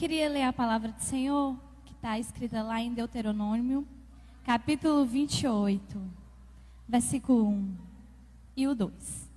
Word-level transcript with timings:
queria 0.00 0.30
ler 0.30 0.44
a 0.44 0.52
palavra 0.52 0.92
do 0.92 1.02
Senhor, 1.02 1.54
que 1.84 1.92
está 1.92 2.18
escrita 2.18 2.62
lá 2.62 2.80
em 2.80 2.94
Deuteronômio, 2.94 3.86
capítulo 4.46 5.04
28, 5.04 6.00
versículo 6.88 7.48
1 7.48 7.76
e 8.56 8.66
o 8.66 8.74
2. 8.74 9.30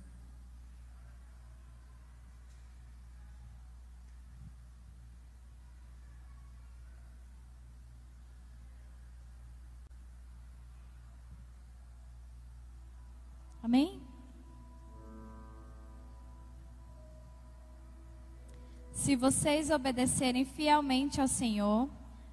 Amém? 13.62 14.03
Se 19.04 19.14
vocês 19.16 19.68
obedecerem 19.68 20.46
fielmente 20.46 21.20
ao 21.20 21.28
Senhor, 21.28 21.90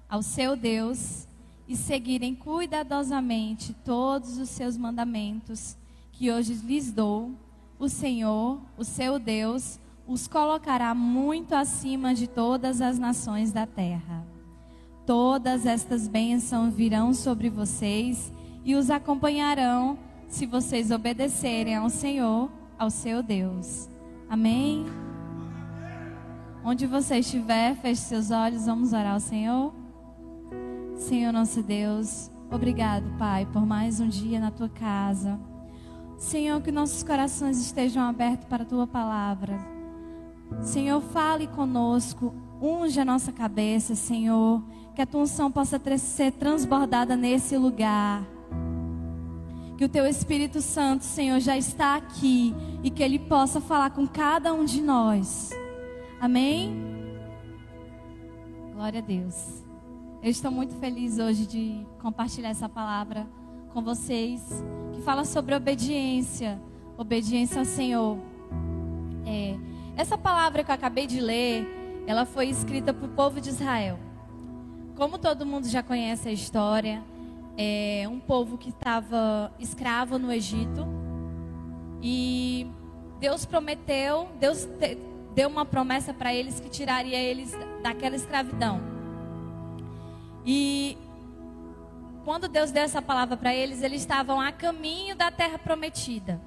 ao 0.08 0.22
seu 0.22 0.56
Deus, 0.56 1.28
e 1.68 1.76
seguirem 1.76 2.34
cuidadosamente 2.34 3.74
todos 3.84 4.38
os 4.38 4.48
seus 4.48 4.74
mandamentos 4.78 5.76
que 6.12 6.32
hoje 6.32 6.54
lhes 6.54 6.90
dou, 6.90 7.32
o 7.78 7.90
Senhor, 7.90 8.58
o 8.78 8.84
seu 8.84 9.18
Deus, 9.18 9.78
os 10.08 10.26
colocará 10.26 10.94
muito 10.94 11.54
acima 11.54 12.14
de 12.14 12.26
todas 12.26 12.80
as 12.80 12.98
nações 12.98 13.52
da 13.52 13.66
terra. 13.66 14.24
Todas 15.04 15.66
estas 15.66 16.08
bênçãos 16.08 16.72
virão 16.72 17.12
sobre 17.12 17.50
vocês 17.50 18.32
e 18.64 18.74
os 18.74 18.88
acompanharão 18.88 19.98
se 20.26 20.46
vocês 20.46 20.90
obedecerem 20.90 21.74
ao 21.74 21.90
Senhor, 21.90 22.50
ao 22.78 22.88
seu 22.88 23.22
Deus. 23.22 23.90
Amém? 24.26 25.11
Onde 26.64 26.86
você 26.86 27.18
estiver, 27.18 27.74
feche 27.76 28.02
seus 28.02 28.30
olhos, 28.30 28.66
vamos 28.66 28.92
orar 28.92 29.14
ao 29.14 29.20
Senhor. 29.20 29.74
Senhor 30.96 31.32
nosso 31.32 31.62
Deus, 31.62 32.30
obrigado, 32.50 33.04
Pai, 33.18 33.46
por 33.52 33.66
mais 33.66 33.98
um 33.98 34.08
dia 34.08 34.38
na 34.38 34.50
tua 34.50 34.68
casa. 34.68 35.40
Senhor, 36.16 36.60
que 36.62 36.70
nossos 36.70 37.02
corações 37.02 37.60
estejam 37.60 38.04
abertos 38.04 38.46
para 38.46 38.62
a 38.62 38.66
tua 38.66 38.86
palavra. 38.86 39.58
Senhor, 40.60 41.00
fale 41.00 41.48
conosco, 41.48 42.32
unge 42.60 43.00
a 43.00 43.04
nossa 43.04 43.32
cabeça, 43.32 43.96
Senhor, 43.96 44.62
que 44.94 45.02
a 45.02 45.06
tua 45.06 45.22
unção 45.22 45.50
possa 45.50 45.80
ser 45.98 46.30
transbordada 46.32 47.16
nesse 47.16 47.56
lugar 47.56 48.22
que 49.82 49.86
o 49.86 49.88
teu 49.88 50.06
Espírito 50.06 50.60
Santo, 50.60 51.02
Senhor, 51.02 51.40
já 51.40 51.58
está 51.58 51.96
aqui 51.96 52.54
e 52.84 52.90
que 52.90 53.02
ele 53.02 53.18
possa 53.18 53.60
falar 53.60 53.90
com 53.90 54.06
cada 54.06 54.54
um 54.54 54.64
de 54.64 54.80
nós. 54.80 55.50
Amém? 56.22 56.72
Glória 58.72 59.00
a 59.00 59.02
Deus. 59.02 59.64
Eu 60.22 60.30
estou 60.30 60.52
muito 60.52 60.72
feliz 60.76 61.18
hoje 61.18 61.48
de 61.48 61.84
compartilhar 62.00 62.50
essa 62.50 62.68
palavra 62.68 63.26
com 63.72 63.82
vocês, 63.82 64.40
que 64.92 65.02
fala 65.02 65.24
sobre 65.24 65.52
obediência, 65.52 66.62
obediência 66.96 67.58
ao 67.58 67.64
Senhor. 67.64 68.16
É, 69.26 69.56
essa 69.96 70.16
palavra 70.16 70.62
que 70.62 70.70
eu 70.70 70.74
acabei 70.76 71.08
de 71.08 71.20
ler, 71.20 71.66
ela 72.06 72.24
foi 72.24 72.46
escrita 72.46 72.94
para 72.94 73.06
o 73.06 73.10
povo 73.10 73.40
de 73.40 73.48
Israel. 73.48 73.98
Como 74.94 75.18
todo 75.18 75.44
mundo 75.44 75.66
já 75.66 75.82
conhece 75.82 76.28
a 76.28 76.32
história, 76.32 77.02
é, 77.58 78.06
um 78.08 78.20
povo 78.20 78.56
que 78.56 78.68
estava 78.68 79.52
escravo 79.58 80.20
no 80.20 80.32
Egito. 80.32 80.86
E 82.00 82.70
Deus 83.18 83.44
prometeu, 83.44 84.28
Deus 84.38 84.68
deu 85.34 85.48
uma 85.48 85.64
promessa 85.64 86.12
para 86.12 86.34
eles 86.34 86.60
que 86.60 86.68
tiraria 86.68 87.18
eles 87.18 87.52
daquela 87.82 88.16
escravidão. 88.16 88.80
E 90.44 90.96
quando 92.24 92.48
Deus 92.48 92.70
deu 92.70 92.82
essa 92.82 93.02
palavra 93.02 93.36
para 93.36 93.54
eles, 93.54 93.82
eles 93.82 94.02
estavam 94.02 94.40
a 94.40 94.52
caminho 94.52 95.16
da 95.16 95.30
terra 95.30 95.58
prometida. 95.58 96.40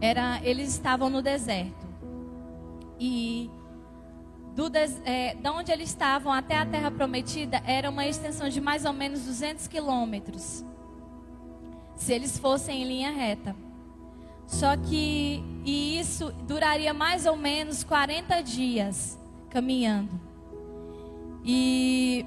Era, 0.00 0.40
eles 0.42 0.68
estavam 0.68 1.08
no 1.08 1.22
deserto. 1.22 1.86
E 2.98 3.50
do, 4.54 4.70
é, 5.04 5.34
de 5.34 5.48
onde 5.48 5.72
eles 5.72 5.88
estavam 5.88 6.32
até 6.32 6.58
a 6.58 6.66
terra 6.66 6.90
prometida 6.90 7.62
era 7.66 7.88
uma 7.88 8.06
extensão 8.06 8.48
de 8.48 8.60
mais 8.60 8.84
ou 8.84 8.92
menos 8.92 9.24
200 9.24 9.66
quilômetros. 9.66 10.64
Se 11.96 12.12
eles 12.12 12.38
fossem 12.38 12.82
em 12.82 12.84
linha 12.84 13.10
reta. 13.10 13.54
Só 14.46 14.76
que 14.76 15.42
e 15.64 15.98
isso 15.98 16.32
duraria 16.46 16.92
mais 16.92 17.26
ou 17.26 17.36
menos 17.36 17.84
40 17.84 18.42
dias 18.42 19.18
caminhando. 19.48 20.20
E 21.44 22.26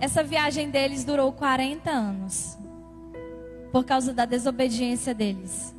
essa 0.00 0.22
viagem 0.22 0.70
deles 0.70 1.04
durou 1.04 1.32
40 1.32 1.90
anos. 1.90 2.58
Por 3.72 3.84
causa 3.84 4.12
da 4.12 4.24
desobediência 4.24 5.14
deles. 5.14 5.74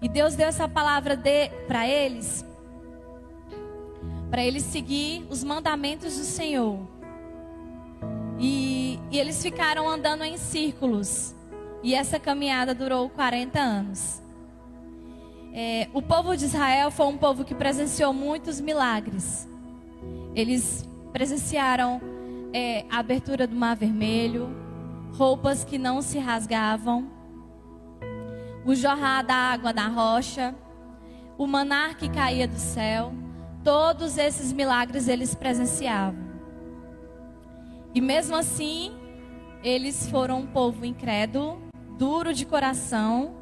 E 0.00 0.08
Deus 0.08 0.34
deu 0.34 0.48
essa 0.48 0.68
palavra 0.68 1.16
de, 1.16 1.48
para 1.66 1.86
eles 1.86 2.44
para 4.32 4.42
eles 4.42 4.62
seguir 4.62 5.26
os 5.28 5.44
mandamentos 5.44 6.16
do 6.16 6.24
Senhor. 6.24 6.78
E, 8.38 8.98
e, 9.10 9.18
eles 9.18 9.42
ficaram 9.42 9.86
andando 9.86 10.24
em 10.24 10.38
círculos. 10.38 11.34
E 11.82 11.94
essa 11.94 12.18
caminhada 12.18 12.74
durou 12.74 13.08
40 13.10 13.58
anos. 13.58 14.22
É, 15.52 15.88
o 15.92 16.00
povo 16.00 16.36
de 16.36 16.44
Israel 16.44 16.90
foi 16.90 17.06
um 17.06 17.18
povo 17.18 17.44
que 17.44 17.54
presenciou 17.54 18.12
muitos 18.12 18.60
milagres. 18.60 19.48
Eles 20.34 20.88
presenciaram 21.12 22.00
é, 22.52 22.84
a 22.90 22.98
abertura 22.98 23.46
do 23.46 23.54
Mar 23.54 23.76
Vermelho, 23.76 24.48
roupas 25.12 25.64
que 25.64 25.76
não 25.76 26.00
se 26.00 26.18
rasgavam, 26.18 27.10
o 28.64 28.74
jorrar 28.74 29.24
da 29.24 29.34
água 29.34 29.72
da 29.72 29.88
rocha, 29.88 30.54
o 31.36 31.46
manar 31.46 31.96
que 31.96 32.08
caía 32.08 32.48
do 32.48 32.58
céu. 32.58 33.12
Todos 33.62 34.18
esses 34.18 34.52
milagres 34.52 35.06
eles 35.08 35.34
presenciavam. 35.34 36.22
E 37.94 38.00
mesmo 38.00 38.34
assim, 38.34 38.92
eles 39.62 40.08
foram 40.08 40.40
um 40.40 40.46
povo 40.46 40.84
incrédulo, 40.84 41.61
duro 42.02 42.34
de 42.34 42.44
coração 42.44 43.32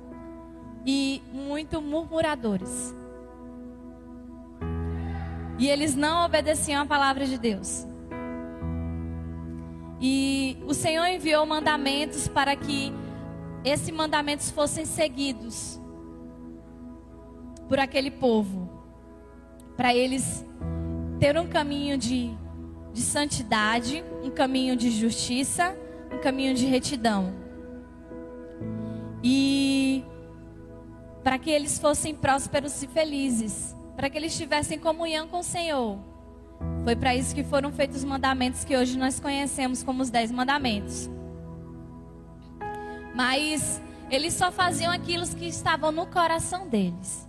e 0.84 1.22
muito 1.32 1.80
murmuradores. 1.80 2.94
E 5.58 5.66
eles 5.66 5.94
não 5.94 6.26
obedeciam 6.26 6.82
à 6.82 6.84
palavra 6.84 7.24
de 7.24 7.38
Deus. 7.38 7.86
E 9.98 10.58
o 10.66 10.74
Senhor 10.74 11.06
enviou 11.06 11.46
mandamentos 11.46 12.28
para 12.28 12.54
que 12.54 12.92
esses 13.64 13.88
mandamentos 13.90 14.50
fossem 14.50 14.84
seguidos 14.84 15.80
por 17.66 17.80
aquele 17.80 18.10
povo 18.10 18.68
para 19.74 19.94
eles 19.94 20.44
ter 21.18 21.34
um 21.38 21.46
caminho 21.46 21.96
de, 21.96 22.30
de 22.92 23.00
santidade, 23.00 24.04
um 24.22 24.28
caminho 24.28 24.76
de 24.76 24.90
justiça, 24.90 25.74
um 26.12 26.18
caminho 26.18 26.52
de 26.52 26.66
retidão. 26.66 27.49
E 29.22 30.04
para 31.22 31.38
que 31.38 31.50
eles 31.50 31.78
fossem 31.78 32.14
prósperos 32.14 32.82
e 32.82 32.88
felizes, 32.88 33.76
para 33.94 34.08
que 34.08 34.16
eles 34.16 34.36
tivessem 34.36 34.78
comunhão 34.78 35.28
com 35.28 35.40
o 35.40 35.42
Senhor. 35.42 35.98
Foi 36.84 36.96
para 36.96 37.14
isso 37.14 37.34
que 37.34 37.44
foram 37.44 37.70
feitos 37.72 37.98
os 37.98 38.04
mandamentos 38.04 38.64
que 38.64 38.76
hoje 38.76 38.98
nós 38.98 39.20
conhecemos 39.20 39.82
como 39.82 40.02
os 40.02 40.10
dez 40.10 40.30
mandamentos. 40.30 41.10
Mas 43.14 43.80
eles 44.10 44.34
só 44.34 44.50
faziam 44.50 44.92
aquilo 44.92 45.26
que 45.28 45.46
estavam 45.46 45.92
no 45.92 46.06
coração 46.06 46.68
deles, 46.68 47.28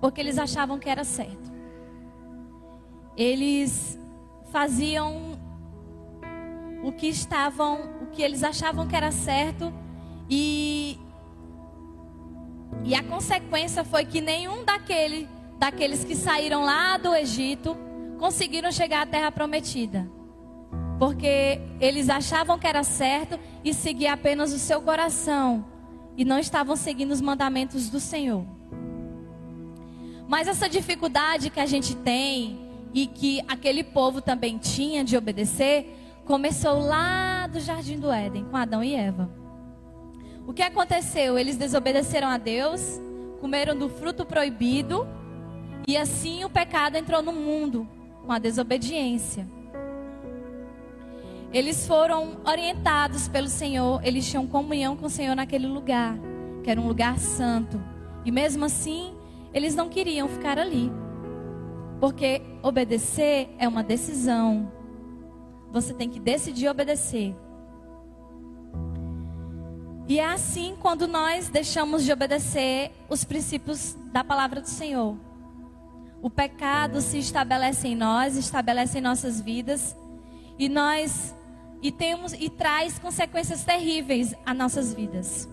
porque 0.00 0.20
eles 0.20 0.38
achavam 0.38 0.78
que 0.78 0.88
era 0.88 1.04
certo 1.04 1.52
eles 3.16 3.98
faziam 4.50 5.38
o 6.82 6.92
que 6.92 7.06
estavam, 7.06 7.80
o 8.02 8.06
que 8.06 8.22
eles 8.22 8.42
achavam 8.42 8.86
que 8.86 8.96
era 8.96 9.12
certo 9.12 9.72
e 10.28 10.98
e 12.84 12.94
a 12.94 13.02
consequência 13.02 13.84
foi 13.84 14.04
que 14.04 14.20
nenhum 14.20 14.64
daquele, 14.64 15.28
daqueles 15.58 16.04
que 16.04 16.16
saíram 16.16 16.64
lá 16.64 16.96
do 16.96 17.14
Egito 17.14 17.76
conseguiram 18.18 18.72
chegar 18.72 19.02
à 19.02 19.06
terra 19.06 19.30
prometida. 19.30 20.08
Porque 20.98 21.60
eles 21.80 22.08
achavam 22.08 22.58
que 22.58 22.66
era 22.66 22.84
certo 22.84 23.38
e 23.64 23.72
seguia 23.72 24.12
apenas 24.12 24.52
o 24.52 24.58
seu 24.58 24.80
coração 24.80 25.64
e 26.16 26.24
não 26.24 26.38
estavam 26.38 26.76
seguindo 26.76 27.12
os 27.12 27.20
mandamentos 27.20 27.88
do 27.88 27.98
Senhor. 27.98 28.44
Mas 30.28 30.48
essa 30.48 30.68
dificuldade 30.68 31.50
que 31.50 31.60
a 31.60 31.66
gente 31.66 31.94
tem 31.96 32.58
e 32.94 33.06
que 33.06 33.42
aquele 33.48 33.82
povo 33.82 34.20
também 34.20 34.58
tinha 34.58 35.02
de 35.04 35.16
obedecer, 35.16 36.20
começou 36.24 36.78
lá 36.78 37.46
do 37.46 37.58
jardim 37.60 37.98
do 37.98 38.10
Éden, 38.10 38.44
com 38.44 38.56
Adão 38.56 38.82
e 38.82 38.94
Eva. 38.94 39.41
O 40.46 40.52
que 40.52 40.62
aconteceu? 40.62 41.38
Eles 41.38 41.56
desobedeceram 41.56 42.28
a 42.28 42.38
Deus, 42.38 43.00
comeram 43.40 43.76
do 43.76 43.88
fruto 43.88 44.24
proibido, 44.24 45.06
e 45.86 45.96
assim 45.96 46.44
o 46.44 46.50
pecado 46.50 46.96
entrou 46.96 47.22
no 47.22 47.32
mundo. 47.32 47.88
com 48.24 48.32
a 48.32 48.38
desobediência. 48.38 49.46
Eles 51.52 51.86
foram 51.86 52.40
orientados 52.46 53.28
pelo 53.28 53.48
Senhor, 53.48 54.00
eles 54.04 54.28
tinham 54.28 54.46
comunhão 54.46 54.96
com 54.96 55.06
o 55.06 55.10
Senhor 55.10 55.34
naquele 55.34 55.66
lugar, 55.66 56.16
que 56.62 56.70
era 56.70 56.80
um 56.80 56.86
lugar 56.86 57.18
santo. 57.18 57.82
E 58.24 58.30
mesmo 58.30 58.64
assim, 58.64 59.12
eles 59.52 59.74
não 59.74 59.88
queriam 59.88 60.28
ficar 60.28 60.58
ali. 60.58 60.90
Porque 62.00 62.40
obedecer 62.62 63.50
é 63.58 63.68
uma 63.68 63.82
decisão. 63.82 64.72
Você 65.70 65.92
tem 65.92 66.08
que 66.08 66.18
decidir 66.18 66.68
obedecer. 66.68 67.34
E 70.12 70.18
é 70.18 70.26
assim 70.26 70.76
quando 70.78 71.08
nós 71.08 71.48
deixamos 71.48 72.04
de 72.04 72.12
obedecer 72.12 72.90
os 73.08 73.24
princípios 73.24 73.96
da 74.12 74.22
palavra 74.22 74.60
do 74.60 74.68
Senhor. 74.68 75.16
O 76.20 76.28
pecado 76.28 77.00
se 77.00 77.16
estabelece 77.16 77.88
em 77.88 77.96
nós, 77.96 78.36
estabelece 78.36 78.98
em 78.98 79.00
nossas 79.00 79.40
vidas, 79.40 79.96
e 80.58 80.68
nós 80.68 81.34
e 81.80 81.90
temos 81.90 82.34
e 82.34 82.50
traz 82.50 82.98
consequências 82.98 83.64
terríveis 83.64 84.34
a 84.44 84.52
nossas 84.52 84.92
vidas. 84.92 85.48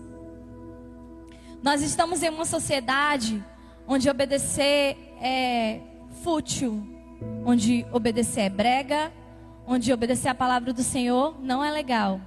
Nós 1.62 1.80
estamos 1.80 2.22
em 2.22 2.28
uma 2.28 2.44
sociedade 2.44 3.42
onde 3.88 4.10
obedecer 4.10 4.94
é 5.22 5.80
fútil, 6.22 6.86
onde 7.46 7.86
obedecer 7.90 8.42
é 8.42 8.50
brega, 8.50 9.10
onde 9.66 9.90
obedecer 9.90 10.28
a 10.28 10.34
palavra 10.34 10.70
do 10.74 10.82
Senhor 10.82 11.34
não 11.40 11.64
é 11.64 11.70
legal. 11.70 12.20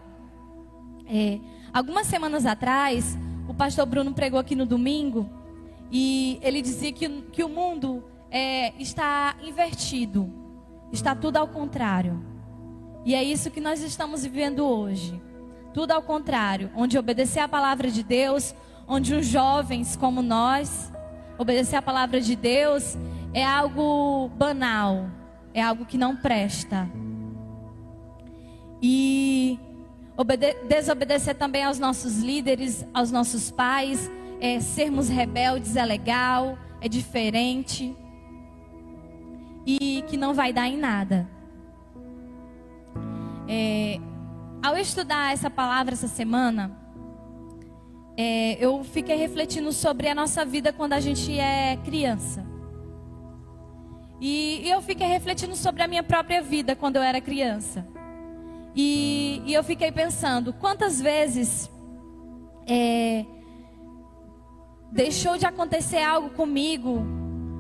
É, 1.08 1.40
Algumas 1.74 2.06
semanas 2.06 2.46
atrás, 2.46 3.18
o 3.48 3.54
pastor 3.54 3.88
Bruno 3.88 4.14
pregou 4.14 4.40
aqui 4.40 4.56
no 4.56 4.64
domingo 4.64 5.28
e 5.92 6.38
ele 6.44 6.62
dizia 6.62 6.92
que, 6.92 7.10
que 7.32 7.44
o 7.44 7.50
mundo 7.50 8.04
é, 8.30 8.80
está 8.80 9.36
invertido, 9.42 10.32
está 10.92 11.16
tudo 11.16 11.38
ao 11.38 11.48
contrário. 11.48 12.24
E 13.04 13.16
é 13.16 13.24
isso 13.24 13.50
que 13.50 13.60
nós 13.60 13.82
estamos 13.82 14.24
vivendo 14.24 14.64
hoje. 14.64 15.20
Tudo 15.74 15.94
ao 15.94 16.04
contrário, 16.04 16.70
onde 16.76 16.96
obedecer 16.96 17.40
a 17.40 17.48
palavra 17.48 17.90
de 17.90 18.04
Deus, 18.04 18.54
onde 18.88 19.16
os 19.16 19.26
jovens 19.26 19.96
como 19.96 20.22
nós, 20.22 20.94
obedecer 21.40 21.78
a 21.78 21.82
palavra 21.82 22.22
de 22.22 22.36
Deus 22.36 22.96
é 23.34 23.44
algo 23.44 24.30
banal, 24.38 25.10
é 25.56 25.62
algo 25.64 25.86
que 25.86 25.98
não 25.98 26.16
presta. 26.16 26.88
E 28.80 29.60
Obede 30.16 30.54
desobedecer 30.68 31.36
também 31.36 31.64
aos 31.64 31.80
nossos 31.80 32.20
líderes, 32.20 32.86
aos 32.94 33.12
nossos 33.12 33.50
pais, 33.50 34.12
é, 34.40 34.60
sermos 34.60 35.10
rebeldes 35.10 35.76
é 35.76 35.86
legal, 35.86 36.58
é 36.80 36.88
diferente 36.88 37.96
e 39.66 40.04
que 40.08 40.18
não 40.18 40.34
vai 40.34 40.54
dar 40.54 40.68
em 40.68 40.78
nada. 40.78 41.28
É, 43.48 44.00
ao 44.62 44.78
estudar 44.78 45.34
essa 45.34 45.50
palavra 45.50 45.94
essa 45.94 46.08
semana, 46.08 46.78
é, 48.16 48.64
eu 48.64 48.84
fiquei 48.84 49.16
refletindo 49.16 49.72
sobre 49.72 50.08
a 50.08 50.16
nossa 50.16 50.46
vida 50.46 50.72
quando 50.72 50.94
a 50.94 51.00
gente 51.00 51.38
é 51.40 51.78
criança. 51.78 52.46
E, 54.22 54.62
e 54.64 54.70
eu 54.70 54.82
fiquei 54.82 55.08
refletindo 55.08 55.56
sobre 55.56 55.82
a 55.82 55.88
minha 55.88 56.04
própria 56.04 56.42
vida 56.42 56.76
quando 56.76 56.98
eu 56.98 57.02
era 57.02 57.20
criança. 57.20 57.86
E, 58.76 59.42
e 59.46 59.54
eu 59.54 59.64
fiquei 59.64 59.92
pensando, 59.92 60.52
quantas 60.54 61.00
vezes 61.00 61.70
é, 62.68 63.26
deixou 64.92 65.38
de 65.38 65.46
acontecer 65.46 66.02
algo 66.02 66.30
comigo, 66.32 67.04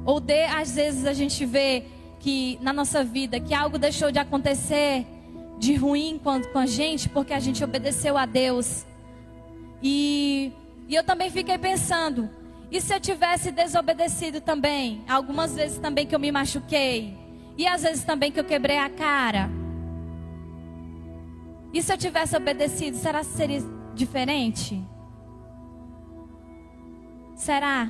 ou 0.05 0.19
de, 0.19 0.45
às 0.45 0.75
vezes 0.75 1.05
a 1.05 1.13
gente 1.13 1.45
vê 1.45 1.85
que 2.19 2.57
na 2.61 2.73
nossa 2.73 3.03
vida 3.03 3.39
que 3.39 3.53
algo 3.53 3.77
deixou 3.77 4.11
de 4.11 4.19
acontecer 4.19 5.05
de 5.59 5.75
ruim 5.75 6.19
com, 6.23 6.41
com 6.41 6.59
a 6.59 6.65
gente 6.65 7.09
porque 7.09 7.33
a 7.33 7.39
gente 7.39 7.63
obedeceu 7.63 8.17
a 8.17 8.25
Deus. 8.25 8.85
E, 9.81 10.51
e 10.87 10.95
eu 10.95 11.03
também 11.03 11.29
fiquei 11.29 11.57
pensando, 11.57 12.29
e 12.71 12.81
se 12.81 12.93
eu 12.93 12.99
tivesse 12.99 13.51
desobedecido 13.51 14.41
também? 14.41 15.03
Algumas 15.07 15.55
vezes 15.55 15.77
também 15.77 16.07
que 16.07 16.15
eu 16.15 16.19
me 16.19 16.31
machuquei. 16.31 17.15
E 17.55 17.67
às 17.67 17.83
vezes 17.83 18.03
também 18.03 18.31
que 18.31 18.39
eu 18.39 18.43
quebrei 18.43 18.79
a 18.79 18.89
cara. 18.89 19.49
E 21.73 21.81
se 21.81 21.91
eu 21.91 21.97
tivesse 21.97 22.37
obedecido, 22.37 22.95
será 22.97 23.19
que 23.21 23.25
seria 23.25 23.59
diferente? 23.95 24.85
Será? 27.35 27.89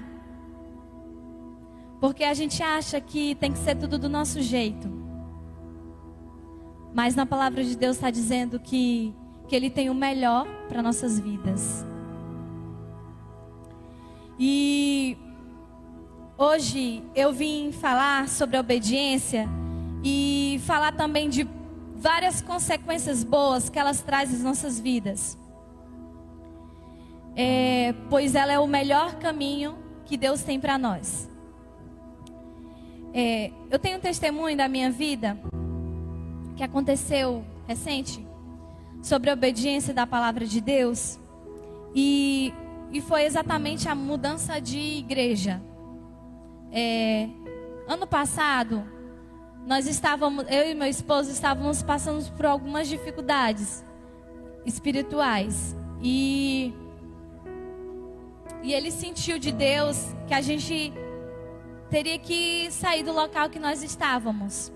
Porque 1.99 2.23
a 2.23 2.33
gente 2.33 2.63
acha 2.63 3.01
que 3.01 3.35
tem 3.35 3.51
que 3.51 3.59
ser 3.59 3.75
tudo 3.75 3.97
do 3.97 4.07
nosso 4.07 4.41
jeito. 4.41 4.89
Mas 6.93 7.13
na 7.13 7.25
palavra 7.25 7.63
de 7.63 7.75
Deus 7.75 7.97
está 7.97 8.09
dizendo 8.09 8.57
que, 8.59 9.13
que 9.47 9.55
Ele 9.55 9.69
tem 9.69 9.89
o 9.89 9.95
melhor 9.95 10.47
para 10.69 10.81
nossas 10.81 11.19
vidas. 11.19 11.85
E 14.39 15.17
hoje 16.37 17.03
eu 17.13 17.33
vim 17.33 17.71
falar 17.71 18.29
sobre 18.29 18.55
a 18.55 18.61
obediência 18.61 19.47
e 20.03 20.61
falar 20.65 20.93
também 20.93 21.29
de 21.29 21.47
várias 22.03 22.41
consequências 22.41 23.23
boas 23.23 23.69
que 23.69 23.79
elas 23.79 24.01
trazem 24.01 24.35
às 24.35 24.43
nossas 24.43 24.77
vidas. 24.77 25.37
É, 27.33 27.95
pois 28.09 28.35
ela 28.35 28.51
é 28.51 28.59
o 28.59 28.67
melhor 28.67 29.15
caminho 29.15 29.77
que 30.03 30.17
Deus 30.17 30.43
tem 30.43 30.59
para 30.59 30.77
nós. 30.77 31.29
É, 33.13 33.51
eu 33.71 33.79
tenho 33.79 33.99
um 33.99 34.01
testemunho 34.01 34.57
da 34.57 34.67
minha 34.67 34.91
vida 34.91 35.39
que 36.57 36.63
aconteceu 36.63 37.45
recente 37.65 38.27
sobre 39.01 39.29
a 39.29 39.33
obediência 39.33 39.93
da 39.93 40.05
palavra 40.05 40.45
de 40.45 40.59
Deus 40.59 41.17
e, 41.95 42.53
e 42.91 42.99
foi 42.99 43.23
exatamente 43.23 43.87
a 43.87 43.95
mudança 43.95 44.59
de 44.59 44.77
igreja. 44.77 45.61
É, 46.69 47.29
ano 47.87 48.05
passado 48.05 48.83
nós 49.65 49.87
estávamos, 49.87 50.45
eu 50.49 50.69
e 50.69 50.75
meu 50.75 50.87
esposo 50.87 51.31
estávamos 51.31 51.81
passando 51.81 52.29
por 52.33 52.45
algumas 52.45 52.87
dificuldades 52.87 53.83
espirituais. 54.65 55.75
E 56.01 56.73
e 58.61 58.73
ele 58.73 58.91
sentiu 58.91 59.37
de 59.37 59.51
Deus 59.51 60.15
que 60.25 60.33
a 60.33 60.39
gente 60.41 60.93
teria 61.89 62.17
que 62.17 62.71
sair 62.71 63.03
do 63.03 63.11
local 63.11 63.49
que 63.49 63.59
nós 63.59 63.83
estávamos. 63.83 64.71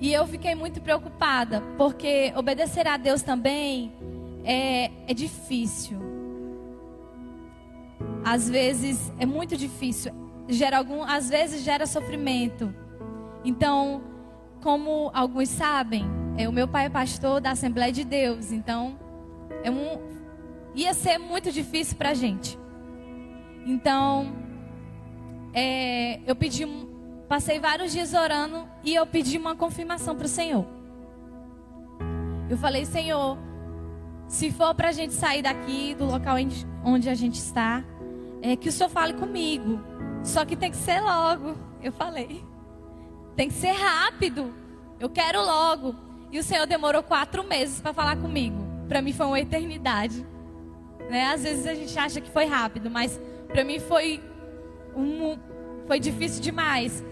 E 0.00 0.12
eu 0.12 0.24
fiquei 0.28 0.54
muito 0.54 0.80
preocupada, 0.80 1.60
porque 1.76 2.32
obedecer 2.36 2.86
a 2.86 2.96
Deus 2.96 3.20
também 3.20 3.92
é, 4.44 4.92
é 5.08 5.14
difícil. 5.14 5.98
Às 8.24 8.48
vezes 8.48 9.12
é 9.18 9.26
muito 9.26 9.56
difícil 9.56 10.12
gera 10.48 10.78
algum, 10.78 11.02
às 11.02 11.28
vezes 11.28 11.62
gera 11.62 11.86
sofrimento. 11.86 12.74
Então, 13.44 14.02
como 14.62 15.10
alguns 15.14 15.48
sabem, 15.48 16.04
é, 16.36 16.48
o 16.48 16.52
meu 16.52 16.66
pai 16.66 16.86
é 16.86 16.88
pastor 16.88 17.40
da 17.40 17.50
Assembleia 17.50 17.92
de 17.92 18.04
Deus, 18.04 18.50
então 18.52 18.98
é 19.62 19.70
um, 19.70 20.00
ia 20.74 20.94
ser 20.94 21.18
muito 21.18 21.52
difícil 21.52 21.96
para 21.96 22.10
a 22.10 22.14
gente. 22.14 22.58
Então, 23.66 24.32
é, 25.52 26.20
eu 26.26 26.34
pedi, 26.34 26.66
passei 27.28 27.58
vários 27.60 27.92
dias 27.92 28.14
orando 28.14 28.66
e 28.82 28.94
eu 28.94 29.06
pedi 29.06 29.36
uma 29.36 29.54
confirmação 29.54 30.16
para 30.16 30.26
o 30.26 30.28
Senhor. 30.28 30.66
Eu 32.48 32.56
falei, 32.56 32.84
Senhor, 32.84 33.36
se 34.26 34.50
for 34.50 34.74
para 34.74 34.88
a 34.88 34.92
gente 34.92 35.12
sair 35.12 35.42
daqui 35.42 35.94
do 35.94 36.04
local 36.04 36.36
onde 36.84 37.10
a 37.10 37.14
gente 37.14 37.34
está, 37.34 37.84
é 38.42 38.56
que 38.56 38.68
o 38.68 38.72
Senhor 38.72 38.88
fale 38.88 39.14
comigo. 39.14 39.80
Só 40.22 40.44
que 40.44 40.56
tem 40.56 40.70
que 40.70 40.76
ser 40.76 41.00
logo, 41.00 41.56
eu 41.82 41.92
falei. 41.92 42.44
Tem 43.36 43.48
que 43.48 43.54
ser 43.54 43.72
rápido. 43.72 44.52
Eu 44.98 45.08
quero 45.08 45.40
logo. 45.40 45.94
E 46.30 46.38
o 46.38 46.42
Senhor 46.42 46.66
demorou 46.66 47.02
quatro 47.02 47.44
meses 47.44 47.80
para 47.80 47.94
falar 47.94 48.16
comigo. 48.16 48.56
Para 48.88 49.00
mim 49.00 49.12
foi 49.12 49.26
uma 49.26 49.40
eternidade. 49.40 50.26
Né? 51.08 51.26
Às 51.26 51.42
vezes 51.42 51.66
a 51.66 51.74
gente 51.74 51.98
acha 51.98 52.20
que 52.20 52.30
foi 52.30 52.44
rápido, 52.44 52.90
mas 52.90 53.18
para 53.46 53.64
mim 53.64 53.78
foi 53.78 54.22
um, 54.94 55.38
foi 55.86 55.98
difícil 55.98 56.42
demais. 56.42 57.02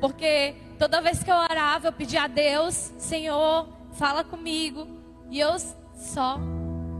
Porque 0.00 0.54
toda 0.78 1.00
vez 1.00 1.22
que 1.22 1.30
eu 1.30 1.36
orava, 1.36 1.88
eu 1.88 1.92
pedia 1.92 2.24
a 2.24 2.26
Deus, 2.26 2.92
Senhor, 2.98 3.68
fala 3.92 4.22
comigo. 4.22 4.86
E 5.30 5.40
eu 5.40 5.56
só 5.94 6.38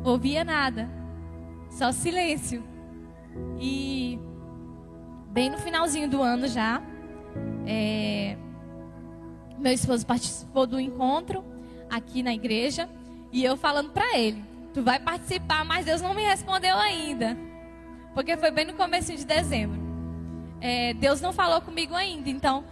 ouvia 0.05 0.45
nada. 0.45 0.91
Só 1.71 1.93
silêncio. 1.93 2.72
E 3.61 4.19
bem 5.31 5.51
no 5.51 5.59
finalzinho 5.59 6.09
do 6.09 6.23
ano 6.23 6.47
já. 6.49 6.83
É, 7.67 8.37
meu 9.59 9.73
esposo 9.73 10.05
participou 10.07 10.67
do 10.67 10.79
encontro 10.79 11.45
aqui 11.91 12.23
na 12.23 12.35
igreja 12.35 12.89
e 13.33 13.45
eu 13.45 13.57
falando 13.57 13.91
para 13.91 14.19
ele: 14.19 14.45
"Tu 14.75 14.83
vai 14.83 14.99
participar, 14.99 15.65
mas 15.65 15.87
Deus 15.87 16.01
não 16.03 16.15
me 16.15 16.23
respondeu 16.23 16.77
ainda". 16.77 17.37
Porque 18.15 18.37
foi 18.37 18.51
bem 18.51 18.67
no 18.67 18.75
começo 18.75 19.15
de 19.17 19.25
dezembro. 19.25 19.81
é, 20.61 20.95
Deus 20.95 21.21
não 21.21 21.33
falou 21.33 21.61
comigo 21.61 21.95
ainda, 21.95 22.31
então 22.31 22.65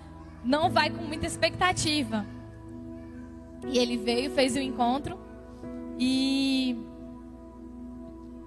não 0.45 0.71
vai 0.71 0.91
com 0.91 1.03
muita 1.03 1.27
expectativa. 1.27 2.25
E 3.69 3.79
ele 3.79 3.97
veio, 3.97 4.31
fez 4.31 4.55
o 4.55 4.59
encontro 4.61 5.19
e 5.99 6.79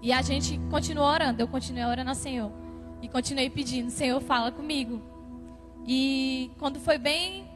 e 0.03 0.11
a 0.11 0.21
gente 0.21 0.59
continuou 0.69 1.07
orando. 1.07 1.41
Eu 1.41 1.47
continuei 1.47 1.85
orando 1.85 2.09
ao 2.09 2.15
Senhor 2.15 2.51
e 3.01 3.07
continuei 3.07 3.49
pedindo, 3.49 3.89
Senhor, 3.89 4.19
fala 4.21 4.51
comigo. 4.51 5.01
E 5.87 6.51
quando 6.59 6.77
foi 6.79 6.97
bem 6.97 7.47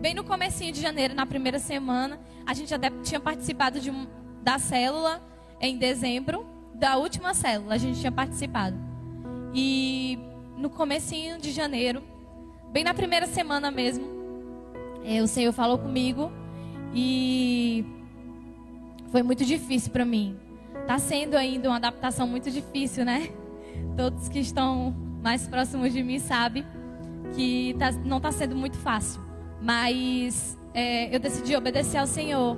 bem 0.00 0.12
no 0.12 0.24
comecinho 0.24 0.72
de 0.72 0.80
janeiro, 0.80 1.14
na 1.14 1.24
primeira 1.24 1.60
semana, 1.60 2.18
a 2.44 2.52
gente 2.52 2.74
até 2.74 2.90
tinha 3.02 3.20
participado 3.20 3.78
de 3.78 3.90
da 4.42 4.58
célula 4.58 5.22
em 5.60 5.78
dezembro, 5.78 6.44
da 6.74 6.96
última 6.96 7.32
célula, 7.32 7.74
a 7.74 7.78
gente 7.78 8.00
tinha 8.00 8.10
participado. 8.10 8.76
E 9.54 10.18
no 10.56 10.68
comecinho 10.68 11.38
de 11.38 11.52
janeiro, 11.52 12.02
bem 12.72 12.82
na 12.82 12.92
primeira 12.92 13.28
semana 13.28 13.70
mesmo, 13.70 14.04
é, 15.04 15.22
o 15.22 15.28
Senhor 15.28 15.52
falou 15.52 15.78
comigo 15.78 16.32
e 16.92 17.84
foi 19.12 19.22
muito 19.22 19.44
difícil 19.44 19.92
para 19.92 20.04
mim. 20.04 20.41
Tá 20.86 20.98
sendo 20.98 21.36
ainda 21.36 21.68
uma 21.68 21.76
adaptação 21.76 22.26
muito 22.26 22.50
difícil, 22.50 23.04
né? 23.04 23.30
Todos 23.96 24.28
que 24.28 24.38
estão 24.40 24.94
mais 25.22 25.46
próximos 25.46 25.92
de 25.92 26.02
mim 26.02 26.18
sabem 26.18 26.64
que 27.34 27.74
tá, 27.78 27.92
não 28.04 28.16
está 28.18 28.32
sendo 28.32 28.56
muito 28.56 28.76
fácil. 28.76 29.20
Mas 29.60 30.58
é, 30.74 31.14
eu 31.14 31.20
decidi 31.20 31.54
obedecer 31.54 31.98
ao 31.98 32.06
Senhor, 32.06 32.56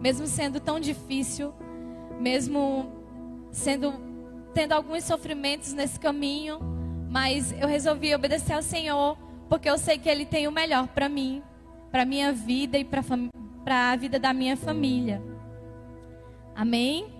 mesmo 0.00 0.26
sendo 0.26 0.60
tão 0.60 0.80
difícil, 0.80 1.52
mesmo 2.18 2.90
sendo 3.50 4.08
tendo 4.54 4.72
alguns 4.72 5.04
sofrimentos 5.04 5.72
nesse 5.72 6.00
caminho, 6.00 6.58
mas 7.10 7.52
eu 7.52 7.68
resolvi 7.68 8.14
obedecer 8.14 8.54
ao 8.54 8.62
Senhor, 8.62 9.16
porque 9.48 9.68
eu 9.68 9.78
sei 9.78 9.98
que 9.98 10.08
Ele 10.08 10.26
tem 10.26 10.48
o 10.48 10.52
melhor 10.52 10.88
para 10.88 11.08
mim, 11.08 11.42
para 11.92 12.04
minha 12.04 12.32
vida 12.32 12.78
e 12.78 12.84
para 12.84 13.92
a 13.92 13.96
vida 13.96 14.18
da 14.18 14.32
minha 14.32 14.56
família. 14.56 15.22
Amém? 16.56 17.17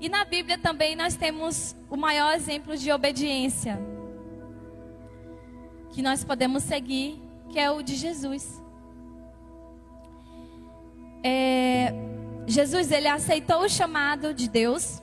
E 0.00 0.08
na 0.08 0.24
Bíblia 0.24 0.56
também 0.56 0.96
nós 0.96 1.14
temos 1.14 1.76
o 1.90 1.96
maior 1.96 2.34
exemplo 2.34 2.76
de 2.76 2.90
obediência 2.90 3.78
que 5.90 6.00
nós 6.02 6.24
podemos 6.24 6.62
seguir, 6.62 7.20
que 7.50 7.58
é 7.58 7.70
o 7.70 7.82
de 7.82 7.96
Jesus. 7.96 8.62
É, 11.22 11.92
Jesus 12.46 12.90
ele 12.90 13.08
aceitou 13.08 13.62
o 13.62 13.68
chamado 13.68 14.32
de 14.32 14.48
Deus. 14.48 15.02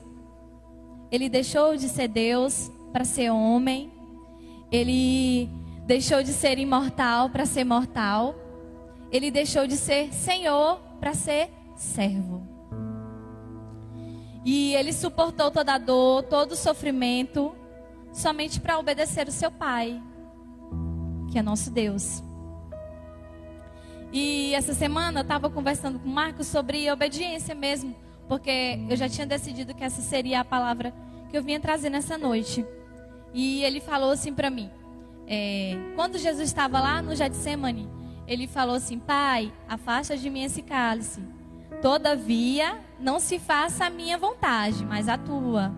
Ele 1.10 1.28
deixou 1.28 1.76
de 1.76 1.88
ser 1.88 2.08
Deus 2.08 2.70
para 2.92 3.04
ser 3.04 3.30
homem. 3.30 3.92
Ele 4.72 5.48
deixou 5.86 6.22
de 6.22 6.32
ser 6.32 6.58
imortal 6.58 7.30
para 7.30 7.46
ser 7.46 7.64
mortal. 7.64 8.34
Ele 9.12 9.30
deixou 9.30 9.66
de 9.66 9.76
ser 9.76 10.12
Senhor 10.12 10.80
para 10.98 11.14
ser 11.14 11.50
servo. 11.76 12.47
E 14.50 14.74
ele 14.74 14.94
suportou 14.94 15.50
toda 15.50 15.74
a 15.74 15.78
dor, 15.78 16.22
todo 16.22 16.52
o 16.52 16.56
sofrimento, 16.56 17.54
somente 18.14 18.58
para 18.58 18.78
obedecer 18.78 19.28
o 19.28 19.30
seu 19.30 19.50
Pai, 19.50 20.02
que 21.30 21.38
é 21.38 21.42
nosso 21.42 21.70
Deus. 21.70 22.22
E 24.10 24.54
essa 24.54 24.72
semana 24.72 25.20
eu 25.20 25.22
estava 25.22 25.50
conversando 25.50 25.98
com 25.98 26.08
o 26.08 26.10
Marcos 26.10 26.46
sobre 26.46 26.90
obediência 26.90 27.54
mesmo, 27.54 27.94
porque 28.26 28.80
eu 28.88 28.96
já 28.96 29.06
tinha 29.06 29.26
decidido 29.26 29.74
que 29.74 29.84
essa 29.84 30.00
seria 30.00 30.40
a 30.40 30.44
palavra 30.46 30.94
que 31.28 31.36
eu 31.36 31.42
vinha 31.42 31.60
trazer 31.60 31.90
nessa 31.90 32.16
noite. 32.16 32.64
E 33.34 33.62
ele 33.64 33.80
falou 33.80 34.12
assim 34.12 34.32
para 34.32 34.48
mim: 34.48 34.70
é, 35.26 35.76
quando 35.94 36.16
Jesus 36.16 36.48
estava 36.48 36.80
lá 36.80 37.02
no 37.02 37.14
Getsemane, 37.14 37.86
ele 38.26 38.46
falou 38.46 38.76
assim: 38.76 38.98
Pai, 38.98 39.52
afasta 39.68 40.16
de 40.16 40.30
mim 40.30 40.44
esse 40.44 40.62
cálice. 40.62 41.20
Todavia, 41.80 42.80
não 42.98 43.20
se 43.20 43.38
faça 43.38 43.86
a 43.86 43.90
minha 43.90 44.18
vontade, 44.18 44.84
mas 44.84 45.08
a 45.08 45.16
tua. 45.16 45.72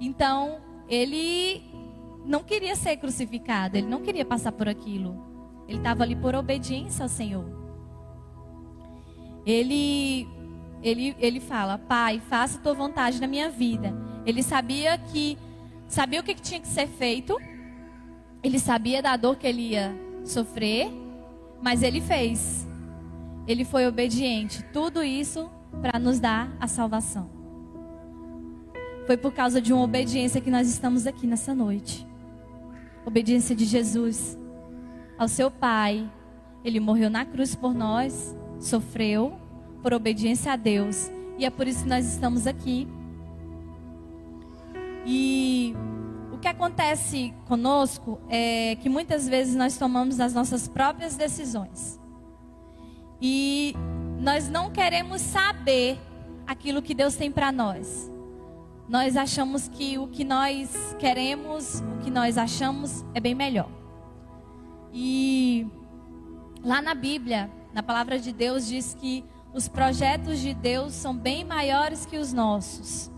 Então, 0.00 0.58
ele 0.88 1.62
não 2.24 2.42
queria 2.42 2.74
ser 2.74 2.96
crucificado, 2.96 3.76
ele 3.76 3.86
não 3.86 4.00
queria 4.00 4.24
passar 4.24 4.52
por 4.52 4.68
aquilo. 4.68 5.30
Ele 5.68 5.78
estava 5.78 6.02
ali 6.02 6.16
por 6.16 6.34
obediência 6.34 7.02
ao 7.02 7.08
Senhor. 7.08 7.44
Ele, 9.46 10.26
ele, 10.82 11.14
ele 11.18 11.40
fala, 11.40 11.78
Pai, 11.78 12.20
faça 12.28 12.58
tua 12.58 12.74
vontade 12.74 13.20
na 13.20 13.26
minha 13.26 13.50
vida. 13.50 13.94
Ele 14.24 14.42
sabia 14.42 14.96
que, 14.98 15.38
sabia 15.88 16.20
o 16.20 16.24
que 16.24 16.34
tinha 16.34 16.60
que 16.60 16.66
ser 16.66 16.88
feito. 16.88 17.38
Ele 18.42 18.58
sabia 18.58 19.02
da 19.02 19.16
dor 19.16 19.36
que 19.36 19.46
ele 19.46 19.70
ia 19.70 19.94
sofrer, 20.24 20.90
mas 21.62 21.82
ele 21.82 22.00
fez. 22.00 22.66
Ele 23.46 23.64
foi 23.64 23.86
obediente. 23.86 24.64
Tudo 24.72 25.02
isso 25.02 25.50
para 25.80 25.98
nos 25.98 26.18
dar 26.18 26.50
a 26.60 26.66
salvação. 26.66 27.30
Foi 29.06 29.16
por 29.16 29.32
causa 29.32 29.60
de 29.60 29.72
uma 29.72 29.82
obediência 29.82 30.40
que 30.40 30.50
nós 30.50 30.68
estamos 30.68 31.06
aqui 31.06 31.26
nessa 31.26 31.54
noite. 31.54 32.06
Obediência 33.04 33.54
de 33.56 33.64
Jesus 33.64 34.38
ao 35.18 35.28
seu 35.28 35.50
Pai. 35.50 36.10
Ele 36.64 36.80
morreu 36.80 37.10
na 37.10 37.24
cruz 37.24 37.54
por 37.54 37.74
nós, 37.74 38.36
sofreu 38.58 39.38
por 39.82 39.92
obediência 39.92 40.52
a 40.52 40.56
Deus. 40.56 41.10
E 41.38 41.44
é 41.44 41.50
por 41.50 41.66
isso 41.66 41.84
que 41.84 41.88
nós 41.88 42.06
estamos 42.06 42.46
aqui. 42.46 42.88
E 45.06 45.74
o 46.32 46.38
que 46.38 46.48
acontece 46.48 47.34
conosco 47.46 48.20
é 48.28 48.76
que 48.76 48.88
muitas 48.88 49.28
vezes 49.28 49.54
nós 49.54 49.76
tomamos 49.76 50.20
as 50.20 50.34
nossas 50.34 50.68
próprias 50.68 51.16
decisões. 51.16 51.99
E 53.20 53.74
nós 54.18 54.48
não 54.48 54.70
queremos 54.70 55.20
saber 55.20 55.98
aquilo 56.46 56.82
que 56.82 56.94
Deus 56.94 57.14
tem 57.14 57.30
para 57.30 57.52
nós. 57.52 58.10
Nós 58.88 59.16
achamos 59.16 59.68
que 59.68 59.98
o 59.98 60.08
que 60.08 60.24
nós 60.24 60.96
queremos, 60.98 61.80
o 61.80 62.02
que 62.02 62.10
nós 62.10 62.36
achamos 62.36 63.04
é 63.14 63.20
bem 63.20 63.34
melhor. 63.34 63.70
E 64.92 65.66
lá 66.62 66.82
na 66.82 66.94
Bíblia, 66.94 67.50
na 67.72 67.82
palavra 67.82 68.18
de 68.18 68.32
Deus, 68.32 68.66
diz 68.66 68.94
que 68.94 69.24
os 69.52 69.68
projetos 69.68 70.38
de 70.40 70.54
Deus 70.54 70.92
são 70.92 71.16
bem 71.16 71.44
maiores 71.44 72.04
que 72.04 72.16
os 72.16 72.32
nossos. 72.32 73.10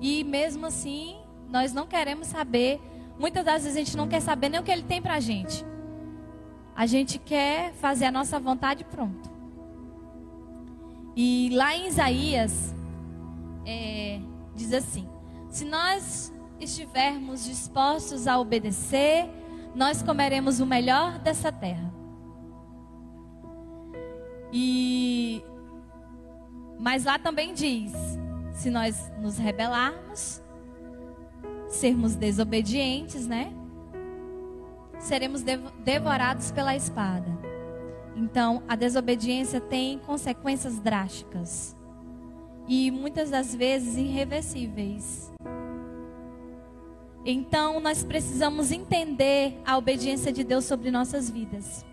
E 0.00 0.24
mesmo 0.24 0.66
assim, 0.66 1.16
nós 1.48 1.72
não 1.72 1.86
queremos 1.86 2.28
saber. 2.28 2.80
Muitas 3.18 3.44
das 3.44 3.64
vezes 3.64 3.76
a 3.76 3.80
gente 3.80 3.96
não 3.96 4.08
quer 4.08 4.20
saber 4.20 4.48
nem 4.48 4.60
o 4.60 4.62
que 4.62 4.70
Ele 4.70 4.82
tem 4.82 5.02
para 5.02 5.20
gente. 5.20 5.64
A 6.74 6.86
gente 6.86 7.18
quer 7.18 7.72
fazer 7.74 8.06
a 8.06 8.12
nossa 8.12 8.40
vontade 8.40 8.84
pronto. 8.84 9.29
E 11.16 11.50
lá 11.52 11.74
em 11.76 11.88
Isaías, 11.88 12.74
é, 13.66 14.20
diz 14.54 14.72
assim: 14.72 15.08
Se 15.48 15.64
nós 15.64 16.32
estivermos 16.60 17.44
dispostos 17.44 18.26
a 18.26 18.38
obedecer, 18.38 19.28
nós 19.74 20.02
comeremos 20.02 20.60
o 20.60 20.66
melhor 20.66 21.18
dessa 21.18 21.50
terra. 21.50 21.92
E 24.52 25.42
mas 26.80 27.04
lá 27.04 27.18
também 27.18 27.52
diz: 27.52 27.92
se 28.52 28.70
nós 28.70 29.12
nos 29.20 29.36
rebelarmos, 29.36 30.42
sermos 31.68 32.16
desobedientes, 32.16 33.26
né? 33.26 33.52
Seremos 34.98 35.42
devorados 35.84 36.50
pela 36.50 36.74
espada. 36.74 37.39
Então, 38.20 38.62
a 38.68 38.76
desobediência 38.76 39.62
tem 39.62 39.98
consequências 39.98 40.78
drásticas 40.78 41.74
e 42.68 42.90
muitas 42.90 43.30
das 43.30 43.54
vezes 43.54 43.96
irreversíveis. 43.96 45.32
Então 47.24 47.80
nós 47.80 48.04
precisamos 48.04 48.70
entender 48.70 49.58
a 49.64 49.76
obediência 49.78 50.30
de 50.30 50.44
Deus 50.44 50.66
sobre 50.66 50.90
nossas 50.90 51.30
vidas. 51.30 51.84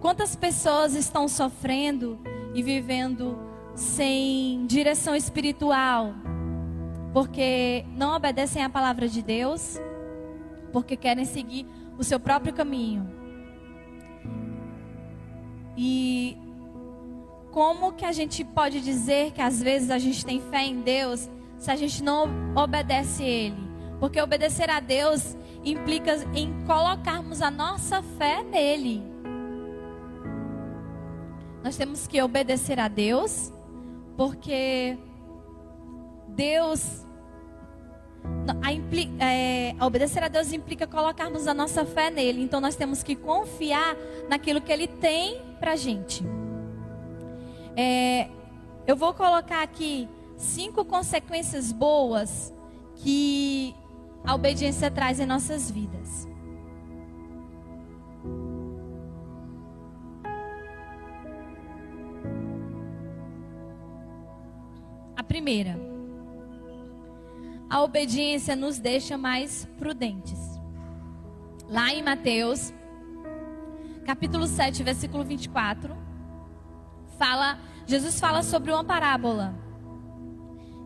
Quantas 0.00 0.34
pessoas 0.34 0.94
estão 0.94 1.28
sofrendo 1.28 2.18
e 2.52 2.62
vivendo 2.62 3.38
sem 3.74 4.66
direção 4.66 5.14
espiritual, 5.14 6.12
porque 7.12 7.84
não 7.96 8.16
obedecem 8.16 8.64
à 8.64 8.68
palavra 8.68 9.08
de 9.08 9.22
Deus, 9.22 9.78
porque 10.72 10.96
querem 10.96 11.24
seguir 11.24 11.66
o 11.96 12.02
seu 12.02 12.18
próprio 12.18 12.52
caminho. 12.52 13.19
E 15.76 16.36
como 17.50 17.92
que 17.92 18.04
a 18.04 18.12
gente 18.12 18.44
pode 18.44 18.80
dizer 18.80 19.32
que 19.32 19.40
às 19.40 19.62
vezes 19.62 19.90
a 19.90 19.98
gente 19.98 20.24
tem 20.24 20.40
fé 20.40 20.64
em 20.64 20.80
Deus 20.80 21.28
se 21.58 21.70
a 21.70 21.76
gente 21.76 22.02
não 22.02 22.28
obedece 22.54 23.22
Ele. 23.22 23.70
Porque 23.98 24.20
obedecer 24.20 24.70
a 24.70 24.80
Deus 24.80 25.36
implica 25.64 26.16
em 26.34 26.64
colocarmos 26.64 27.42
a 27.42 27.50
nossa 27.50 28.02
fé 28.02 28.42
nele. 28.42 29.02
Nós 31.62 31.76
temos 31.76 32.06
que 32.06 32.22
obedecer 32.22 32.80
a 32.80 32.88
Deus, 32.88 33.52
porque 34.16 34.96
Deus 36.28 37.06
A, 38.62 38.72
impli, 38.72 39.10
é, 39.18 39.74
obedecer 39.80 40.22
a 40.22 40.28
Deus 40.28 40.52
implica 40.52 40.86
colocarmos 40.86 41.46
a 41.46 41.54
nossa 41.54 41.84
fé 41.84 42.10
nele. 42.10 42.42
Então 42.42 42.60
nós 42.60 42.76
temos 42.76 43.02
que 43.02 43.14
confiar 43.14 43.96
naquilo 44.28 44.60
que 44.60 44.72
ele 44.72 44.86
tem 44.86 45.40
pra 45.58 45.76
gente. 45.76 46.24
É, 47.76 48.28
eu 48.86 48.96
vou 48.96 49.14
colocar 49.14 49.62
aqui 49.62 50.08
cinco 50.36 50.84
consequências 50.84 51.70
boas 51.70 52.52
que 52.96 53.74
a 54.24 54.34
obediência 54.34 54.90
traz 54.90 55.20
em 55.20 55.26
nossas 55.26 55.70
vidas. 55.70 56.28
A 65.16 65.22
primeira, 65.22 65.89
a 67.70 67.80
obediência 67.82 68.56
nos 68.56 68.80
deixa 68.80 69.16
mais 69.16 69.64
prudentes. 69.78 70.60
Lá 71.68 71.94
em 71.94 72.02
Mateus, 72.02 72.74
capítulo 74.04 74.48
7, 74.48 74.82
versículo 74.82 75.22
24, 75.22 75.96
fala, 77.16 77.60
Jesus 77.86 78.18
fala 78.18 78.42
sobre 78.42 78.72
uma 78.72 78.82
parábola 78.82 79.54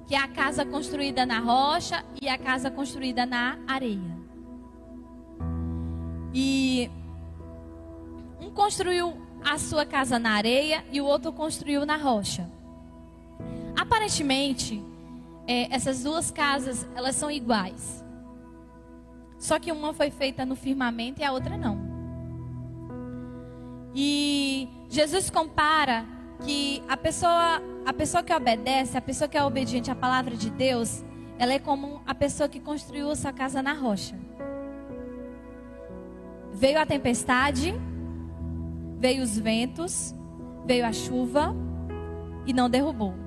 que 0.06 0.14
é 0.14 0.18
a 0.18 0.28
casa 0.28 0.66
construída 0.66 1.24
na 1.24 1.38
rocha 1.38 2.04
e 2.20 2.28
a 2.28 2.36
casa 2.36 2.70
construída 2.70 3.24
na 3.24 3.58
areia. 3.66 4.18
E 6.34 6.90
um 8.38 8.50
construiu 8.50 9.16
a 9.42 9.56
sua 9.56 9.86
casa 9.86 10.18
na 10.18 10.32
areia 10.32 10.84
e 10.92 11.00
o 11.00 11.06
outro 11.06 11.32
construiu 11.32 11.86
na 11.86 11.96
rocha. 11.96 12.46
Aparentemente, 13.74 14.84
é, 15.46 15.74
essas 15.74 16.02
duas 16.02 16.30
casas 16.30 16.86
elas 16.94 17.16
são 17.16 17.30
iguais. 17.30 18.04
Só 19.38 19.58
que 19.58 19.70
uma 19.70 19.92
foi 19.92 20.10
feita 20.10 20.46
no 20.46 20.56
firmamento 20.56 21.20
e 21.20 21.24
a 21.24 21.32
outra 21.32 21.56
não. 21.56 21.78
E 23.94 24.68
Jesus 24.88 25.30
compara 25.30 26.06
que 26.44 26.82
a 26.88 26.96
pessoa, 26.96 27.62
a 27.84 27.92
pessoa 27.92 28.22
que 28.22 28.32
obedece, 28.32 28.96
a 28.96 29.00
pessoa 29.00 29.28
que 29.28 29.36
é 29.36 29.44
obediente 29.44 29.90
à 29.90 29.94
palavra 29.94 30.36
de 30.36 30.50
Deus, 30.50 31.04
ela 31.38 31.52
é 31.52 31.58
como 31.58 32.00
a 32.06 32.14
pessoa 32.14 32.48
que 32.48 32.58
construiu 32.58 33.10
a 33.10 33.16
sua 33.16 33.32
casa 33.32 33.62
na 33.62 33.72
rocha. 33.72 34.18
Veio 36.52 36.78
a 36.78 36.86
tempestade, 36.86 37.74
veio 38.98 39.22
os 39.22 39.38
ventos, 39.38 40.14
veio 40.64 40.86
a 40.86 40.92
chuva 40.92 41.54
e 42.46 42.52
não 42.52 42.70
derrubou. 42.70 43.23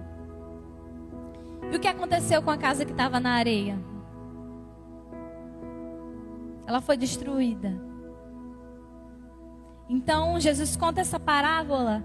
E 1.72 1.76
o 1.76 1.80
que 1.80 1.88
aconteceu 1.88 2.42
com 2.42 2.50
a 2.50 2.58
casa 2.58 2.86
que 2.86 2.92
estava 2.92 3.20
na 3.20 3.32
areia? 3.32 3.78
Ela 6.66 6.82
foi 6.82 6.98
destruída. 6.98 7.88
Então 9.90 10.40
Jesus 10.40 10.76
conta 10.76 11.02
essa 11.02 11.20
parábola 11.20 12.04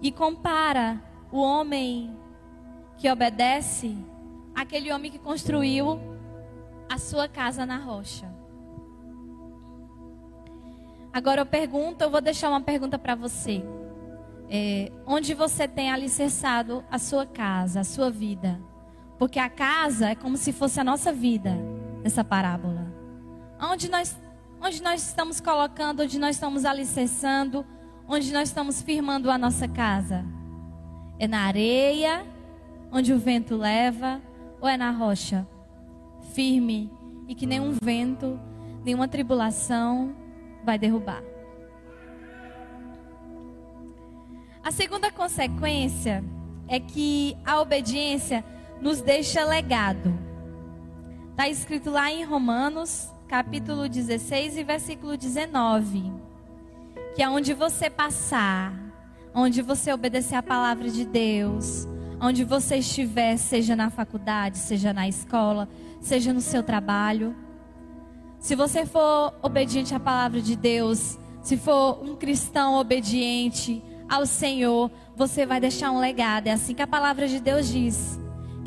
e 0.00 0.10
compara 0.10 1.02
o 1.30 1.40
homem 1.40 2.16
que 2.96 3.10
obedece 3.10 3.96
àquele 4.54 4.92
homem 4.92 5.10
que 5.10 5.18
construiu 5.18 5.98
a 6.88 6.98
sua 6.98 7.28
casa 7.28 7.64
na 7.64 7.78
rocha. 7.78 8.30
Agora 11.12 11.40
eu 11.40 11.46
pergunto, 11.46 12.02
eu 12.02 12.10
vou 12.10 12.20
deixar 12.20 12.48
uma 12.48 12.60
pergunta 12.60 12.98
para 12.98 13.14
você. 13.14 13.62
É, 14.48 14.90
onde 15.06 15.34
você 15.34 15.66
tem 15.68 15.90
alicerçado 15.90 16.84
a 16.90 16.98
sua 16.98 17.26
casa, 17.26 17.80
a 17.80 17.84
sua 17.84 18.10
vida? 18.10 18.60
Porque 19.20 19.38
a 19.38 19.50
casa 19.50 20.08
é 20.08 20.14
como 20.14 20.38
se 20.38 20.50
fosse 20.50 20.80
a 20.80 20.84
nossa 20.84 21.12
vida 21.12 21.54
nessa 22.02 22.24
parábola. 22.24 22.90
Onde 23.60 23.90
nós, 23.90 24.18
onde 24.62 24.82
nós 24.82 25.06
estamos 25.08 25.42
colocando, 25.42 26.00
onde 26.00 26.18
nós 26.18 26.36
estamos 26.36 26.64
alicerçando, 26.64 27.66
onde 28.08 28.32
nós 28.32 28.48
estamos 28.48 28.80
firmando 28.80 29.30
a 29.30 29.36
nossa 29.36 29.68
casa? 29.68 30.24
É 31.18 31.28
na 31.28 31.40
areia, 31.40 32.26
onde 32.90 33.12
o 33.12 33.18
vento 33.18 33.58
leva, 33.58 34.22
ou 34.58 34.66
é 34.66 34.78
na 34.78 34.90
rocha? 34.90 35.46
Firme 36.32 36.90
e 37.28 37.34
que 37.34 37.44
nenhum 37.44 37.74
vento, 37.82 38.40
nenhuma 38.82 39.06
tribulação 39.06 40.16
vai 40.64 40.78
derrubar. 40.78 41.22
A 44.64 44.70
segunda 44.70 45.10
consequência 45.10 46.24
é 46.66 46.80
que 46.80 47.36
a 47.44 47.60
obediência 47.60 48.42
nos 48.80 49.00
deixa 49.00 49.44
legado. 49.44 50.12
Está 51.30 51.48
escrito 51.48 51.90
lá 51.90 52.10
em 52.10 52.24
Romanos, 52.24 53.08
capítulo 53.28 53.88
16 53.88 54.56
e 54.56 54.64
versículo 54.64 55.16
19 55.16 56.30
que 57.14 57.22
aonde 57.22 57.52
você 57.52 57.90
passar, 57.90 58.72
onde 59.34 59.62
você 59.62 59.92
obedecer 59.92 60.36
a 60.36 60.42
palavra 60.42 60.88
de 60.88 61.04
Deus, 61.04 61.86
onde 62.20 62.44
você 62.44 62.76
estiver, 62.76 63.36
seja 63.36 63.74
na 63.74 63.90
faculdade, 63.90 64.58
seja 64.58 64.92
na 64.92 65.08
escola, 65.08 65.68
seja 66.00 66.32
no 66.32 66.40
seu 66.40 66.62
trabalho, 66.62 67.34
se 68.38 68.54
você 68.54 68.86
for 68.86 69.34
obediente 69.42 69.94
à 69.94 70.00
palavra 70.00 70.40
de 70.40 70.56
Deus, 70.56 71.18
se 71.42 71.56
for 71.56 72.02
um 72.02 72.16
cristão 72.16 72.76
obediente 72.78 73.82
ao 74.08 74.24
Senhor, 74.24 74.90
você 75.14 75.44
vai 75.44 75.60
deixar 75.60 75.90
um 75.90 76.00
legado. 76.00 76.46
É 76.46 76.52
assim 76.52 76.74
que 76.74 76.82
a 76.82 76.86
palavra 76.86 77.28
de 77.28 77.38
Deus 77.38 77.68
diz. 77.68 78.18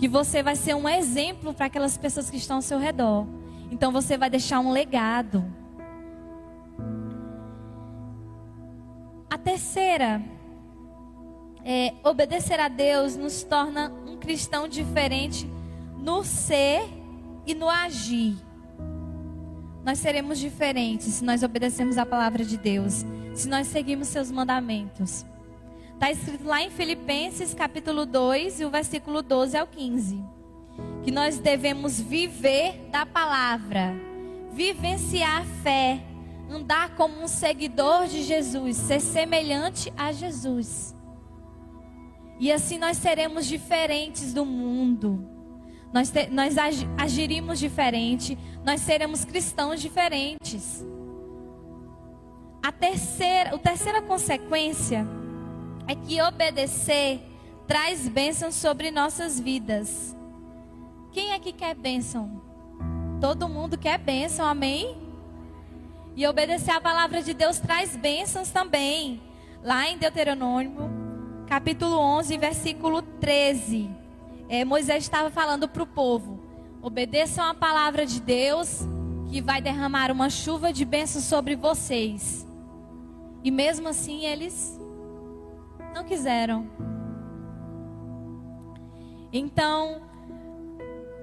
Que 0.04 0.08
você 0.10 0.44
vai 0.44 0.58
ser 0.58 0.76
um 0.76 0.90
exemplo 0.90 1.54
para 1.54 1.68
aquelas 1.68 1.98
pessoas 1.98 2.30
que 2.30 2.36
estão 2.36 2.58
ao 2.58 2.62
seu 2.62 2.78
redor. 2.78 3.26
Então 3.72 3.90
você 3.90 4.18
vai 4.18 4.30
deixar 4.30 4.60
um 4.60 4.70
legado. 4.70 5.46
A 9.30 9.38
terceira, 9.38 10.22
é, 11.64 11.94
obedecer 12.04 12.60
a 12.60 12.68
Deus 12.68 13.16
nos 13.16 13.44
torna 13.44 13.94
um 14.06 14.18
cristão 14.18 14.68
diferente 14.68 15.50
no 15.98 16.22
ser 16.26 16.84
e 17.46 17.56
no 17.56 17.70
agir. 17.70 18.36
Nós 19.86 20.00
seremos 20.00 20.38
diferentes 20.38 21.14
se 21.14 21.24
nós 21.24 21.44
obedecermos 21.44 21.98
a 21.98 22.06
palavra 22.06 22.44
de 22.44 22.58
Deus, 22.58 23.06
se 23.34 23.48
nós 23.48 23.68
seguirmos 23.68 24.10
seus 24.10 24.30
mandamentos. 24.30 25.26
Está 25.94 26.12
escrito 26.12 26.46
lá 26.46 26.62
em 26.62 26.70
Filipenses 26.70 27.54
capítulo 27.54 28.06
2 28.06 28.60
e 28.60 28.66
o 28.66 28.70
versículo 28.70 29.22
12 29.22 29.58
ao 29.58 29.68
15. 29.68 30.24
Que 31.04 31.12
nós 31.12 31.38
devemos 31.38 32.00
viver 32.00 32.90
da 32.92 33.06
palavra, 33.06 33.94
vivenciar 34.52 35.42
a 35.42 35.46
fé 35.64 36.04
andar 36.50 36.96
como 36.96 37.22
um 37.22 37.28
seguidor 37.28 38.08
de 38.08 38.24
Jesus, 38.24 38.78
ser 38.78 39.00
semelhante 39.00 39.92
a 39.98 40.12
Jesus. 40.12 40.96
E 42.40 42.52
assim 42.52 42.78
nós 42.78 42.98
seremos 42.98 43.46
diferentes 43.46 44.34
do 44.34 44.46
mundo. 44.46 45.28
Nós, 45.92 46.10
te, 46.10 46.28
nós 46.28 46.56
agiríamos 46.98 47.60
diferente, 47.60 48.38
nós 48.64 48.82
seremos 48.82 49.24
cristãos 49.24 49.82
diferentes. 49.82 50.86
A 52.62 52.72
terceira, 52.72 53.56
a 53.56 53.60
terceira 53.60 54.02
consequência 54.02 55.06
é 55.88 55.96
que 55.96 56.22
obedecer 56.22 57.22
traz 57.68 58.08
bênçãos 58.08 58.56
sobre 58.56 58.92
nossas 58.92 59.40
vidas. 59.40 60.16
Quem 61.12 61.32
é 61.32 61.40
que 61.40 61.52
quer 61.52 61.76
bênção? 61.76 62.42
Todo 63.20 63.48
mundo 63.48 63.78
quer 63.78 63.98
bênção, 63.98 64.46
amém? 64.46 64.98
E 66.16 66.28
obedecer 66.28 66.72
a 66.72 66.82
palavra 66.82 67.22
de 67.22 67.34
Deus 67.34 67.60
traz 67.60 67.96
bênçãos 67.96 68.50
também. 68.50 69.22
Lá 69.64 69.88
em 69.88 69.98
Deuteronômio, 69.98 70.90
capítulo 71.48 71.98
11, 71.98 72.38
versículo 72.38 73.02
13. 73.02 73.90
É, 74.50 74.66
Moisés 74.66 75.04
estava 75.04 75.30
falando 75.30 75.68
para 75.68 75.84
o 75.84 75.88
povo: 75.88 76.40
obedeçam 76.82 77.46
a 77.46 77.54
palavra 77.54 78.06
de 78.06 78.22
Deus, 78.22 78.82
que 79.30 79.42
vai 79.42 79.62
derramar 79.62 80.12
uma 80.12 80.30
chuva 80.30 80.74
de 80.74 80.84
bênçãos 80.84 81.24
sobre 81.24 81.56
vocês. 81.56 82.46
E 83.44 83.50
mesmo 83.50 83.88
assim 83.88 84.26
eles 84.26 84.80
não 85.94 86.04
quiseram. 86.04 86.68
Então, 89.32 90.02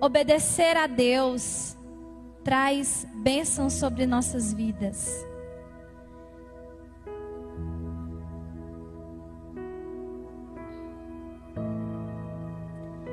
obedecer 0.00 0.76
a 0.76 0.86
Deus 0.86 1.76
traz 2.42 3.06
bênçãos 3.22 3.74
sobre 3.74 4.06
nossas 4.06 4.52
vidas. 4.52 5.26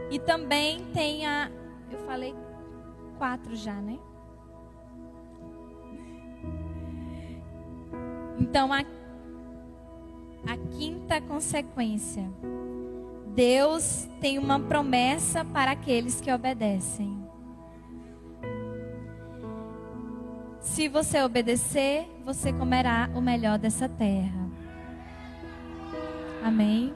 E 0.09 0.19
também 0.19 0.85
tem 0.93 1.27
a. 1.27 1.51
Eu 1.91 1.99
falei 1.99 2.33
quatro 3.17 3.55
já, 3.55 3.75
né? 3.75 3.99
Então, 8.39 8.71
a, 8.71 8.83
a 10.45 10.57
quinta 10.77 11.21
consequência. 11.21 12.29
Deus 13.35 14.07
tem 14.19 14.37
uma 14.37 14.59
promessa 14.59 15.45
para 15.45 15.71
aqueles 15.71 16.19
que 16.19 16.31
obedecem. 16.31 17.27
se 20.77 20.87
você 20.87 21.23
obedecer, 21.23 22.07
você 22.23 22.53
comerá 22.53 23.09
o 23.15 23.19
melhor 23.19 23.57
dessa 23.57 23.89
terra. 23.89 24.47
Amém. 26.43 26.93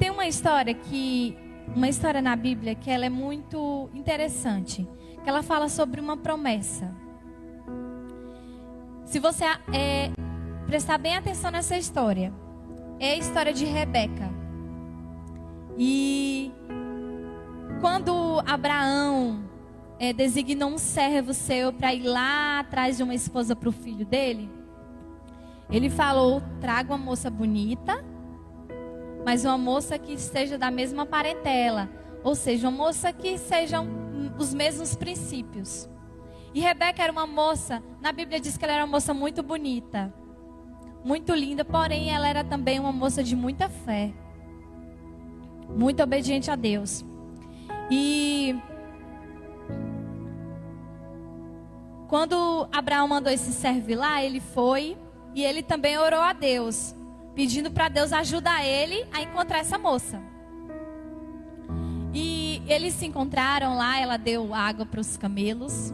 Tem 0.00 0.10
uma 0.10 0.26
história 0.26 0.74
que 0.74 1.38
uma 1.76 1.88
história 1.88 2.20
na 2.20 2.34
Bíblia 2.34 2.74
que 2.74 2.90
ela 2.90 3.06
é 3.06 3.08
muito 3.08 3.88
interessante, 3.94 4.84
que 5.22 5.28
ela 5.28 5.44
fala 5.44 5.68
sobre 5.68 6.00
uma 6.00 6.16
promessa. 6.16 6.92
Se 9.04 9.20
você 9.20 9.44
é, 9.72 10.10
prestar 10.72 10.96
bem 10.96 11.14
atenção 11.14 11.50
nessa 11.50 11.76
história, 11.76 12.32
é 12.98 13.10
a 13.10 13.16
história 13.18 13.52
de 13.52 13.66
Rebeca. 13.66 14.30
E 15.76 16.50
quando 17.78 18.42
Abraão 18.46 19.44
é, 19.98 20.14
designou 20.14 20.70
um 20.70 20.78
servo 20.78 21.34
seu 21.34 21.74
para 21.74 21.92
ir 21.92 22.04
lá 22.04 22.60
atrás 22.60 22.96
de 22.96 23.02
uma 23.02 23.14
esposa 23.14 23.54
para 23.54 23.68
o 23.68 23.72
filho 23.72 24.06
dele, 24.06 24.50
ele 25.70 25.90
falou: 25.90 26.42
traga 26.58 26.94
uma 26.94 26.96
moça 26.96 27.28
bonita, 27.28 28.02
mas 29.26 29.44
uma 29.44 29.58
moça 29.58 29.98
que 29.98 30.14
esteja 30.14 30.56
da 30.56 30.70
mesma 30.70 31.04
parentela, 31.04 31.86
ou 32.24 32.34
seja, 32.34 32.66
uma 32.70 32.84
moça 32.84 33.12
que 33.12 33.36
sejam 33.36 33.86
os 34.38 34.54
mesmos 34.54 34.96
princípios. 34.96 35.86
E 36.54 36.60
Rebeca 36.60 37.02
era 37.02 37.12
uma 37.12 37.26
moça, 37.26 37.82
na 38.00 38.10
Bíblia 38.10 38.40
diz 38.40 38.56
que 38.56 38.64
ela 38.64 38.72
era 38.72 38.84
uma 38.86 38.92
moça 38.92 39.12
muito 39.12 39.42
bonita, 39.42 40.14
muito 41.04 41.34
linda, 41.34 41.64
porém 41.64 42.10
ela 42.10 42.28
era 42.28 42.44
também 42.44 42.78
uma 42.78 42.92
moça 42.92 43.22
de 43.22 43.34
muita 43.34 43.68
fé, 43.68 44.12
muito 45.68 46.02
obediente 46.02 46.50
a 46.50 46.56
Deus. 46.56 47.04
E 47.90 48.56
quando 52.08 52.68
Abraão 52.72 53.08
mandou 53.08 53.32
esse 53.32 53.52
servo 53.52 53.94
lá, 53.94 54.22
ele 54.22 54.40
foi 54.40 54.96
e 55.34 55.42
ele 55.42 55.62
também 55.62 55.98
orou 55.98 56.20
a 56.20 56.32
Deus 56.32 56.94
pedindo 57.34 57.70
para 57.70 57.88
Deus 57.88 58.12
ajudar 58.12 58.64
ele 58.64 59.06
a 59.12 59.22
encontrar 59.22 59.58
essa 59.58 59.78
moça. 59.78 60.20
E 62.14 62.62
eles 62.66 62.94
se 62.94 63.06
encontraram 63.06 63.76
lá, 63.76 63.98
ela 63.98 64.16
deu 64.16 64.54
água 64.54 64.84
para 64.84 65.00
os 65.00 65.16
camelos. 65.16 65.92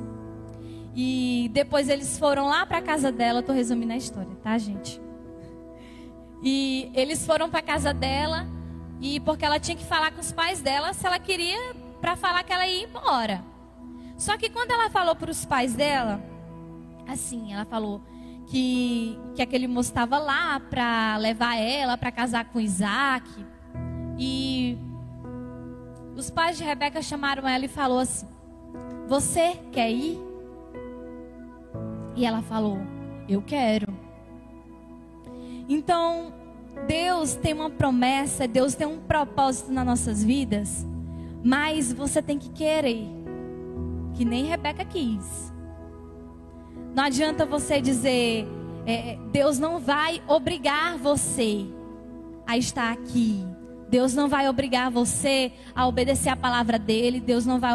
E 1.00 1.48
depois 1.52 1.88
eles 1.88 2.18
foram 2.18 2.48
lá 2.48 2.66
para 2.66 2.82
casa 2.82 3.12
dela, 3.12 3.38
estou 3.38 3.54
resumindo 3.54 3.92
a 3.92 3.96
história, 3.96 4.34
tá, 4.42 4.58
gente? 4.58 5.00
E 6.42 6.90
eles 6.92 7.24
foram 7.24 7.48
para 7.48 7.62
casa 7.62 7.94
dela 7.94 8.44
e 9.00 9.20
porque 9.20 9.44
ela 9.44 9.60
tinha 9.60 9.76
que 9.76 9.84
falar 9.84 10.10
com 10.10 10.20
os 10.20 10.32
pais 10.32 10.60
dela 10.60 10.92
se 10.92 11.06
ela 11.06 11.20
queria 11.20 11.56
para 12.00 12.16
falar 12.16 12.42
que 12.42 12.52
ela 12.52 12.66
ia 12.66 12.82
embora. 12.82 13.44
Só 14.16 14.36
que 14.36 14.50
quando 14.50 14.72
ela 14.72 14.90
falou 14.90 15.14
para 15.14 15.30
os 15.30 15.44
pais 15.44 15.72
dela, 15.72 16.20
assim, 17.06 17.52
ela 17.52 17.64
falou: 17.64 18.02
que, 18.48 19.16
que 19.36 19.40
aquele 19.40 19.68
moço 19.68 19.90
estava 19.90 20.18
lá 20.18 20.58
para 20.58 21.16
levar 21.18 21.54
ela 21.54 21.96
para 21.96 22.10
casar 22.10 22.46
com 22.46 22.58
Isaac. 22.58 23.24
E 24.18 24.76
os 26.16 26.28
pais 26.28 26.58
de 26.58 26.64
Rebeca 26.64 27.00
chamaram 27.00 27.46
ela 27.46 27.66
e 27.66 27.68
falou 27.68 28.00
assim: 28.00 28.26
Você 29.06 29.60
quer 29.70 29.92
ir? 29.92 30.27
E 32.18 32.26
ela 32.26 32.42
falou: 32.42 32.78
Eu 33.28 33.40
quero. 33.40 33.86
Então, 35.68 36.32
Deus 36.88 37.36
tem 37.36 37.54
uma 37.54 37.70
promessa, 37.70 38.48
Deus 38.48 38.74
tem 38.74 38.88
um 38.88 38.98
propósito 38.98 39.70
nas 39.70 39.86
nossas 39.86 40.24
vidas, 40.24 40.84
mas 41.44 41.92
você 41.92 42.20
tem 42.20 42.36
que 42.36 42.48
querer, 42.50 43.06
que 44.14 44.24
nem 44.24 44.46
Rebeca 44.46 44.84
quis. 44.84 45.52
Não 46.92 47.04
adianta 47.04 47.46
você 47.46 47.80
dizer, 47.80 48.48
é, 48.84 49.16
Deus 49.30 49.60
não 49.60 49.78
vai 49.78 50.20
obrigar 50.26 50.98
você 50.98 51.66
a 52.46 52.58
estar 52.58 52.90
aqui. 52.90 53.46
Deus 53.88 54.12
não 54.12 54.28
vai 54.28 54.48
obrigar 54.48 54.90
você 54.90 55.52
a 55.74 55.86
obedecer 55.86 56.30
a 56.30 56.36
palavra 56.36 56.78
dele. 56.78 57.20
Deus 57.20 57.46
não 57.46 57.60
vai, 57.60 57.72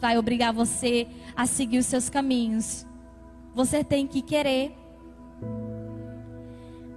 vai 0.00 0.16
obrigar 0.16 0.52
você 0.54 1.06
a 1.36 1.44
seguir 1.44 1.78
os 1.78 1.86
seus 1.86 2.08
caminhos. 2.08 2.86
Você 3.54 3.84
tem 3.84 4.06
que 4.06 4.20
querer. 4.20 4.74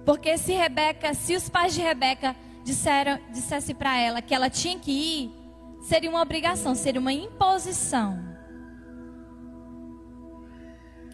Porque 0.04 0.36
se 0.38 0.52
Rebeca, 0.52 1.14
se 1.14 1.36
os 1.36 1.48
pais 1.48 1.74
de 1.74 1.80
Rebeca 1.80 2.34
disseram, 2.64 3.18
dissessem 3.30 3.74
para 3.74 3.96
ela 3.98 4.20
que 4.20 4.34
ela 4.34 4.50
tinha 4.50 4.78
que 4.78 4.90
ir, 4.90 5.32
seria 5.82 6.10
uma 6.10 6.22
obrigação, 6.22 6.74
seria 6.74 7.00
uma 7.00 7.12
imposição. 7.12 8.18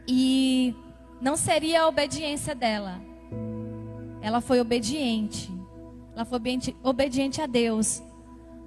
E 0.07 0.75
não 1.21 1.37
seria 1.37 1.83
a 1.83 1.89
obediência 1.89 2.55
dela. 2.55 3.01
Ela 4.21 4.41
foi 4.41 4.61
obediente. 4.61 5.53
Ela 6.15 6.25
foi 6.25 6.41
obediente 6.83 7.41
a 7.41 7.47
Deus. 7.47 8.03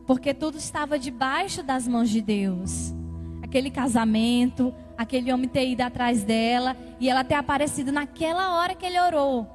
Porque 0.05 0.33
tudo 0.33 0.57
estava 0.57 0.97
debaixo 0.97 1.63
das 1.63 1.87
mãos 1.87 2.09
de 2.09 2.21
Deus. 2.21 2.93
Aquele 3.41 3.69
casamento, 3.69 4.73
aquele 4.97 5.31
homem 5.31 5.47
ter 5.47 5.67
ido 5.67 5.81
atrás 5.81 6.23
dela 6.23 6.75
e 6.99 7.09
ela 7.09 7.23
ter 7.23 7.35
aparecido 7.35 7.91
naquela 7.91 8.55
hora 8.55 8.73
que 8.73 8.85
ele 8.85 8.99
orou. 8.99 9.47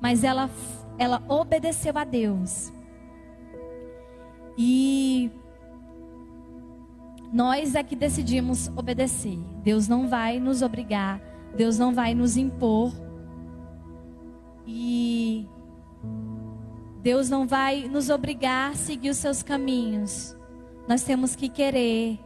Mas 0.00 0.22
ela, 0.22 0.50
ela 0.98 1.22
obedeceu 1.28 1.96
a 1.96 2.04
Deus. 2.04 2.72
E 4.58 5.30
nós 7.32 7.74
é 7.74 7.82
que 7.82 7.96
decidimos 7.96 8.68
obedecer. 8.76 9.38
Deus 9.62 9.88
não 9.88 10.08
vai 10.08 10.38
nos 10.38 10.62
obrigar, 10.62 11.20
Deus 11.56 11.78
não 11.78 11.92
vai 11.92 12.14
nos 12.14 12.36
impor. 12.36 12.92
E 14.66 15.46
Deus 17.02 17.30
não 17.30 17.46
vai 17.46 17.88
nos 17.88 18.10
obrigar 18.10 18.72
a 18.72 18.74
seguir 18.74 19.10
os 19.10 19.16
seus 19.16 19.42
caminhos. 19.42 20.36
Nós 20.88 21.02
temos 21.02 21.36
que 21.36 21.48
querer. 21.48 22.18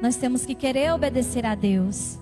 Nós 0.00 0.16
temos 0.16 0.44
que 0.44 0.54
querer 0.54 0.92
obedecer 0.92 1.46
a 1.46 1.54
Deus. 1.54 2.18